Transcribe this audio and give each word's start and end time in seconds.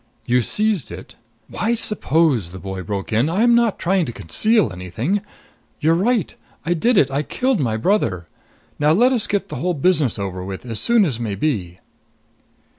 You 0.25 0.41
seized 0.41 0.89
it" 0.91 1.15
"Why 1.47 1.75
suppose?" 1.75 2.51
the 2.53 2.57
boy 2.57 2.81
broke 2.81 3.13
in. 3.13 3.29
"I'm 3.29 3.53
not 3.53 3.77
trying 3.77 4.07
to 4.07 4.11
conceal 4.11 4.73
anything. 4.73 5.21
You're 5.79 5.93
right 5.93 6.33
I 6.65 6.73
did 6.73 6.97
it! 6.97 7.11
I 7.11 7.21
killed 7.21 7.59
my 7.59 7.77
brother! 7.77 8.27
Now 8.79 8.93
let 8.93 9.11
us 9.13 9.27
get 9.27 9.49
the 9.49 9.57
whole 9.57 9.75
business 9.75 10.17
over 10.17 10.51
as 10.53 10.79
soon 10.79 11.05
as 11.05 11.19
may 11.19 11.35
be." 11.35 11.81